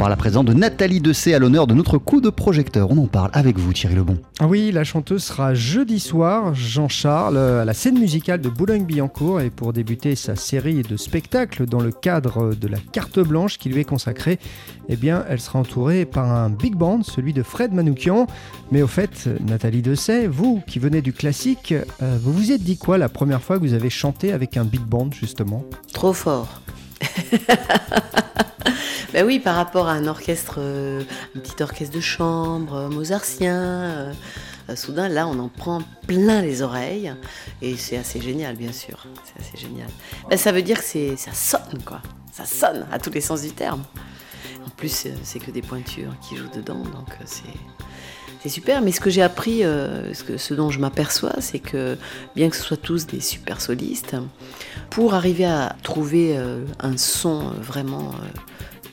parle 0.00 0.12
à 0.14 0.16
présent 0.16 0.44
de 0.44 0.54
Nathalie 0.54 1.02
Dessay 1.02 1.34
à 1.34 1.38
l'honneur 1.38 1.66
de 1.66 1.74
notre 1.74 1.98
coup 1.98 2.22
de 2.22 2.30
projecteur. 2.30 2.90
On 2.90 2.96
en 2.96 3.06
parle 3.06 3.28
avec 3.34 3.58
vous 3.58 3.74
Thierry 3.74 3.96
Lebon. 3.96 4.16
Ah 4.38 4.46
oui, 4.46 4.72
la 4.72 4.82
chanteuse 4.82 5.24
sera 5.24 5.52
jeudi 5.52 6.00
soir, 6.00 6.54
Jean-Charles, 6.54 7.36
à 7.36 7.66
la 7.66 7.74
scène 7.74 7.98
musicale 7.98 8.40
de 8.40 8.48
Boulogne-Billancourt 8.48 9.42
et 9.42 9.50
pour 9.50 9.74
débuter 9.74 10.16
sa 10.16 10.36
série 10.36 10.80
de 10.80 10.96
spectacles 10.96 11.66
dans 11.66 11.80
le 11.80 11.92
cadre 11.92 12.54
de 12.54 12.66
la 12.66 12.78
carte 12.78 13.20
blanche 13.20 13.58
qui 13.58 13.68
lui 13.68 13.82
est 13.82 13.84
consacrée, 13.84 14.38
eh 14.88 14.96
bien, 14.96 15.22
elle 15.28 15.38
sera 15.38 15.58
entourée 15.58 16.06
par 16.06 16.32
un 16.32 16.48
big 16.48 16.76
band, 16.76 17.02
celui 17.02 17.34
de 17.34 17.42
Fred 17.42 17.74
Manoukian. 17.74 18.26
Mais 18.72 18.80
au 18.80 18.88
fait, 18.88 19.28
Nathalie 19.46 19.82
Dessay, 19.82 20.26
vous 20.28 20.62
qui 20.66 20.78
venez 20.78 21.02
du 21.02 21.12
classique, 21.12 21.74
euh, 22.02 22.16
vous 22.22 22.32
vous 22.32 22.52
êtes 22.52 22.62
dit 22.62 22.78
quoi 22.78 22.96
la 22.96 23.10
première 23.10 23.42
fois 23.42 23.58
que 23.58 23.64
vous 23.64 23.74
avez 23.74 23.90
chanté 23.90 24.32
avec 24.32 24.56
un 24.56 24.64
big 24.64 24.80
band 24.80 25.10
justement? 25.12 25.62
Trop 25.92 26.14
fort. 26.14 26.62
ben 29.12 29.26
oui, 29.26 29.40
par 29.40 29.56
rapport 29.56 29.88
à 29.88 29.92
un 29.92 30.06
orchestre, 30.06 30.56
euh, 30.58 31.02
un 31.36 31.40
petit 31.40 31.60
orchestre 31.62 31.94
de 31.94 32.00
chambre, 32.00 32.74
euh, 32.74 32.88
mozartien. 32.88 33.58
Euh, 33.58 34.12
soudain, 34.76 35.08
là, 35.08 35.26
on 35.26 35.36
en 35.40 35.48
prend 35.48 35.82
plein 36.06 36.42
les 36.42 36.62
oreilles 36.62 37.12
et 37.60 37.76
c'est 37.76 37.96
assez 37.96 38.20
génial, 38.20 38.54
bien 38.54 38.70
sûr. 38.70 39.04
C'est 39.24 39.42
assez 39.42 39.66
génial. 39.66 39.88
Ben, 40.28 40.36
ça 40.36 40.52
veut 40.52 40.62
dire 40.62 40.78
que 40.78 41.16
ça 41.16 41.32
sonne, 41.32 41.82
quoi. 41.84 42.00
Ça 42.32 42.44
sonne 42.44 42.86
à 42.92 43.00
tous 43.00 43.10
les 43.10 43.20
sens 43.20 43.42
du 43.42 43.50
terme. 43.50 43.82
En 44.64 44.70
plus, 44.70 45.08
c'est 45.24 45.38
que 45.40 45.50
des 45.50 45.62
pointures 45.62 46.12
qui 46.20 46.36
jouent 46.36 46.50
dedans, 46.54 46.78
donc 46.78 47.08
c'est, 47.24 48.48
super. 48.48 48.80
Mais 48.80 48.92
ce 48.92 49.00
que 49.00 49.10
j'ai 49.10 49.22
appris, 49.22 49.62
ce 49.62 50.54
dont 50.54 50.70
je 50.70 50.78
m'aperçois, 50.78 51.34
c'est 51.40 51.58
que 51.58 51.98
bien 52.36 52.48
que 52.48 52.54
ce 52.54 52.62
soit 52.62 52.76
tous 52.76 53.08
des 53.08 53.20
super 53.20 53.60
solistes, 53.60 54.14
pour 54.88 55.14
arriver 55.14 55.46
à 55.46 55.74
trouver 55.82 56.38
un 56.78 56.96
son 56.96 57.40
vraiment 57.60 58.14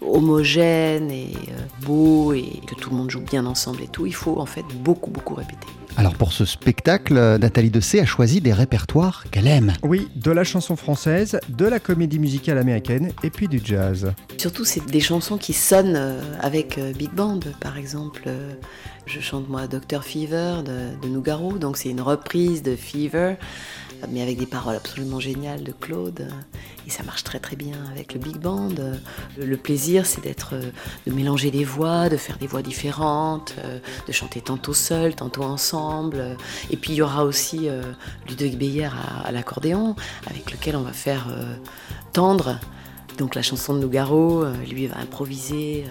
homogène 0.00 1.10
et 1.10 1.32
euh, 1.48 1.84
beau 1.86 2.32
et 2.32 2.60
que 2.66 2.74
tout 2.74 2.90
le 2.90 2.96
monde 2.96 3.10
joue 3.10 3.20
bien 3.20 3.46
ensemble 3.46 3.82
et 3.82 3.88
tout, 3.88 4.06
il 4.06 4.14
faut 4.14 4.38
en 4.38 4.46
fait 4.46 4.64
beaucoup 4.80 5.10
beaucoup 5.10 5.34
répéter. 5.34 5.66
Alors 5.98 6.14
pour 6.14 6.32
ce 6.32 6.44
spectacle, 6.44 7.14
Nathalie 7.14 7.70
Dessay 7.70 8.00
a 8.00 8.04
choisi 8.04 8.42
des 8.42 8.52
répertoires 8.52 9.24
qu'elle 9.30 9.46
aime. 9.46 9.72
Oui, 9.82 10.08
de 10.14 10.30
la 10.30 10.44
chanson 10.44 10.76
française, 10.76 11.40
de 11.48 11.64
la 11.64 11.80
comédie 11.80 12.18
musicale 12.18 12.58
américaine 12.58 13.12
et 13.22 13.30
puis 13.30 13.48
du 13.48 13.60
jazz. 13.64 14.12
Surtout 14.36 14.66
c'est 14.66 14.84
des 14.84 15.00
chansons 15.00 15.38
qui 15.38 15.54
sonnent 15.54 15.96
euh, 15.96 16.20
avec 16.40 16.76
euh, 16.76 16.92
big 16.92 17.12
band. 17.12 17.40
Par 17.60 17.78
exemple, 17.78 18.28
je 19.06 19.20
chante 19.20 19.48
moi 19.48 19.66
Dr 19.66 20.04
Fever 20.04 20.56
de, 20.64 21.00
de 21.00 21.08
Nougaro, 21.12 21.56
donc 21.58 21.78
c'est 21.78 21.90
une 21.90 22.02
reprise 22.02 22.62
de 22.62 22.76
Fever 22.76 23.36
mais 24.10 24.22
avec 24.22 24.38
des 24.38 24.46
paroles 24.46 24.76
absolument 24.76 25.20
géniales 25.20 25.64
de 25.64 25.72
Claude. 25.72 26.28
Et 26.86 26.90
ça 26.90 27.02
marche 27.02 27.24
très 27.24 27.40
très 27.40 27.56
bien 27.56 27.76
avec 27.90 28.14
le 28.14 28.20
big 28.20 28.38
band. 28.38 28.74
Le 29.38 29.56
plaisir, 29.56 30.06
c'est 30.06 30.20
d'être, 30.22 30.54
de 31.06 31.12
mélanger 31.12 31.50
les 31.50 31.64
voix, 31.64 32.08
de 32.08 32.16
faire 32.16 32.38
des 32.38 32.46
voix 32.46 32.62
différentes, 32.62 33.56
de 34.06 34.12
chanter 34.12 34.40
tantôt 34.40 34.74
seul, 34.74 35.14
tantôt 35.14 35.42
ensemble. 35.42 36.36
Et 36.70 36.76
puis 36.76 36.92
il 36.92 36.96
y 36.96 37.02
aura 37.02 37.24
aussi 37.24 37.68
euh, 37.68 37.82
Ludovic 38.28 38.58
Beyer 38.58 38.88
à, 39.24 39.32
l'accordéon, 39.32 39.96
avec 40.26 40.52
lequel 40.52 40.76
on 40.76 40.82
va 40.82 40.92
faire 40.92 41.26
euh, 41.30 41.54
tendre. 42.12 42.58
Donc 43.18 43.34
la 43.34 43.42
chanson 43.42 43.74
de 43.74 43.80
Nougaro, 43.80 44.44
euh, 44.44 44.54
lui 44.70 44.86
va 44.86 44.98
improviser 44.98 45.84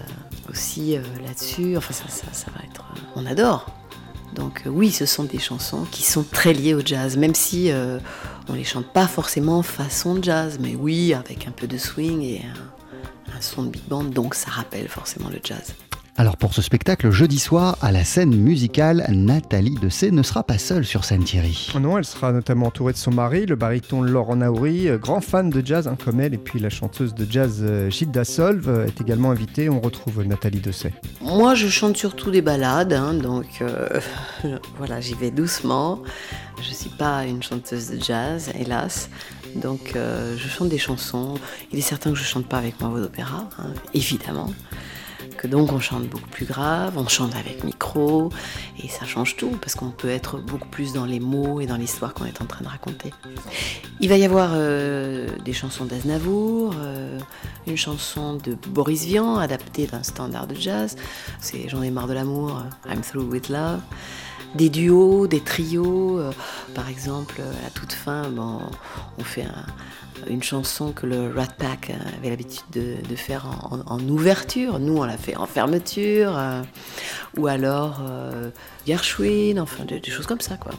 aussi 0.48 0.96
là-dessus. 1.26 1.76
Enfin 1.76 1.92
ça, 1.92 2.08
ça, 2.08 2.26
ça 2.32 2.50
va 2.56 2.64
être... 2.64 2.84
on 3.16 3.26
adore. 3.26 3.75
Donc 4.36 4.62
euh, 4.66 4.70
oui, 4.70 4.92
ce 4.92 5.06
sont 5.06 5.24
des 5.24 5.38
chansons 5.38 5.84
qui 5.90 6.02
sont 6.02 6.22
très 6.22 6.52
liées 6.52 6.74
au 6.74 6.80
jazz, 6.84 7.16
même 7.16 7.34
si 7.34 7.72
euh, 7.72 7.98
on 8.48 8.52
ne 8.52 8.58
les 8.58 8.64
chante 8.64 8.92
pas 8.92 9.08
forcément 9.08 9.62
façon 9.62 10.22
jazz, 10.22 10.58
mais 10.60 10.76
oui, 10.76 11.12
avec 11.14 11.48
un 11.48 11.50
peu 11.50 11.66
de 11.66 11.78
swing 11.78 12.22
et 12.22 12.42
un 12.44 13.40
son 13.40 13.64
de 13.64 13.68
big 13.68 13.82
band, 13.84 14.04
donc 14.04 14.34
ça 14.34 14.50
rappelle 14.50 14.88
forcément 14.88 15.28
le 15.28 15.40
jazz. 15.42 15.74
Alors 16.18 16.38
pour 16.38 16.54
ce 16.54 16.62
spectacle, 16.62 17.10
jeudi 17.10 17.38
soir, 17.38 17.76
à 17.82 17.92
la 17.92 18.02
scène 18.02 18.34
musicale, 18.34 19.04
Nathalie 19.10 19.74
Dessay 19.74 20.10
ne 20.10 20.22
sera 20.22 20.44
pas 20.44 20.56
seule 20.56 20.86
sur 20.86 21.04
scène 21.04 21.24
Thierry. 21.24 21.70
Oh 21.74 21.78
non, 21.78 21.98
elle 21.98 22.06
sera 22.06 22.32
notamment 22.32 22.68
entourée 22.68 22.94
de 22.94 22.98
son 22.98 23.10
mari, 23.10 23.44
le 23.44 23.54
baryton 23.54 24.00
Laurent 24.00 24.36
Naouri, 24.36 24.88
euh, 24.88 24.96
grand 24.96 25.20
fan 25.20 25.50
de 25.50 25.62
jazz 25.62 25.86
hein, 25.86 25.96
comme 26.02 26.20
elle, 26.20 26.32
et 26.32 26.38
puis 26.38 26.58
la 26.58 26.70
chanteuse 26.70 27.14
de 27.14 27.30
jazz 27.30 27.58
euh, 27.60 27.90
Gilda 27.90 28.24
Solve 28.24 28.66
euh, 28.66 28.86
est 28.86 28.98
également 28.98 29.30
invitée. 29.30 29.68
On 29.68 29.78
retrouve 29.78 30.22
Nathalie 30.22 30.60
Dessay. 30.60 30.94
Moi, 31.20 31.54
je 31.54 31.68
chante 31.68 31.98
surtout 31.98 32.30
des 32.30 32.40
ballades, 32.40 32.94
hein, 32.94 33.12
donc 33.12 33.62
voilà, 34.78 35.02
j'y 35.02 35.14
vais 35.14 35.30
doucement. 35.30 36.00
Je 36.62 36.70
ne 36.70 36.74
suis 36.74 36.90
pas 36.90 37.26
une 37.26 37.42
chanteuse 37.42 37.90
de 37.90 38.02
jazz, 38.02 38.50
hélas. 38.58 39.10
Donc 39.54 39.92
je 39.94 40.48
chante 40.48 40.70
des 40.70 40.78
chansons. 40.78 41.34
Il 41.72 41.78
est 41.78 41.82
certain 41.82 42.10
que 42.10 42.16
je 42.16 42.22
ne 42.22 42.26
chante 42.26 42.46
pas 42.46 42.56
avec 42.56 42.80
ma 42.80 42.88
voix 42.88 43.00
d'opéra, 43.00 43.48
hein, 43.58 43.74
évidemment 43.92 44.50
donc 45.48 45.72
on 45.72 45.80
chante 45.80 46.08
beaucoup 46.08 46.28
plus 46.28 46.46
grave, 46.46 46.94
on 46.96 47.08
chante 47.08 47.34
avec 47.36 47.64
micro, 47.64 48.30
et 48.82 48.88
ça 48.88 49.04
change 49.04 49.36
tout, 49.36 49.50
parce 49.60 49.74
qu'on 49.74 49.90
peut 49.90 50.08
être 50.08 50.38
beaucoup 50.38 50.68
plus 50.68 50.92
dans 50.92 51.04
les 51.04 51.20
mots 51.20 51.60
et 51.60 51.66
dans 51.66 51.76
l'histoire 51.76 52.14
qu'on 52.14 52.24
est 52.24 52.40
en 52.42 52.46
train 52.46 52.64
de 52.64 52.68
raconter. 52.68 53.12
Il 54.00 54.08
va 54.08 54.16
y 54.16 54.24
avoir 54.24 54.50
euh, 54.54 55.28
des 55.44 55.52
chansons 55.52 55.84
d'Aznavour, 55.84 56.74
euh, 56.78 57.18
une 57.66 57.76
chanson 57.76 58.34
de 58.34 58.56
Boris 58.68 59.04
Vian, 59.04 59.36
adaptée 59.36 59.86
d'un 59.86 60.02
standard 60.02 60.46
de 60.46 60.54
jazz, 60.54 60.96
c'est 61.40 61.68
J'en 61.68 61.82
ai 61.82 61.90
marre 61.90 62.06
de 62.06 62.12
l'amour, 62.12 62.62
I'm 62.88 63.00
through 63.00 63.30
with 63.30 63.48
love 63.48 63.80
des 64.54 64.70
duos, 64.70 65.26
des 65.26 65.40
trios. 65.40 66.18
Euh, 66.18 66.32
par 66.74 66.88
exemple, 66.88 67.42
à 67.66 67.70
toute 67.70 67.92
fin, 67.92 68.22
on 68.38 69.24
fait 69.24 69.42
un, 69.42 69.66
une 70.28 70.42
chanson 70.42 70.92
que 70.92 71.06
le 71.06 71.32
Rat 71.32 71.48
Pack 71.58 71.92
avait 72.18 72.30
l'habitude 72.30 72.64
de, 72.72 73.16
faire 73.16 73.46
en, 73.86 74.00
ouverture. 74.08 74.78
Nous, 74.78 74.96
on 74.96 75.04
l'a 75.04 75.16
fait 75.16 75.36
en 75.36 75.46
fermeture. 75.46 76.36
Euh, 76.36 76.62
ou 77.36 77.46
alors 77.46 78.02
euh, 78.08 78.50
Gershwin, 78.86 79.58
enfin 79.60 79.84
des, 79.84 80.02
choses 80.04 80.26
comme 80.26 80.40
ça. 80.40 80.56
quoi. 80.56 80.72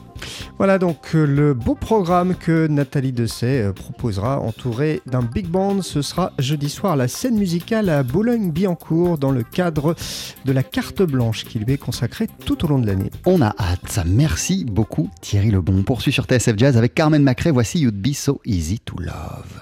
Voilà 0.57 0.79
donc 0.79 1.15
euh, 1.15 1.25
le 1.25 1.53
beau 1.53 1.75
programme 1.75 2.33
que 2.35 2.65
Nathalie 2.67 3.11
Dessay 3.11 3.71
proposera, 3.75 4.39
entouré 4.39 5.01
d'un 5.05 5.21
big 5.21 5.47
band. 5.47 5.81
Ce 5.83 6.01
sera 6.01 6.33
jeudi 6.39 6.69
soir 6.69 6.95
la 6.95 7.07
scène 7.07 7.37
musicale 7.37 7.89
à 7.89 8.01
Boulogne-Billancourt 8.01 9.19
dans 9.19 9.31
le 9.31 9.43
cadre 9.43 9.95
de 10.45 10.51
la 10.51 10.63
carte 10.63 11.03
blanche 11.03 11.45
qui 11.45 11.59
lui 11.59 11.73
est 11.73 11.77
consacrée 11.77 12.27
tout 12.45 12.65
au 12.65 12.67
long 12.67 12.79
de 12.79 12.87
l'année. 12.87 13.11
On 13.25 13.41
a 13.41 13.53
hâte. 13.59 13.99
Merci 14.07 14.65
beaucoup 14.65 15.09
Thierry 15.21 15.51
Lebon. 15.51 15.77
On 15.77 15.83
poursuit 15.83 16.11
sur 16.11 16.25
TSF 16.25 16.57
Jazz 16.57 16.75
avec 16.75 16.95
Carmen 16.95 17.21
Macré. 17.21 17.51
Voici 17.51 17.79
You'd 17.79 18.01
Be 18.01 18.13
So 18.13 18.41
Easy 18.45 18.79
to 18.79 18.97
Love. 18.99 19.61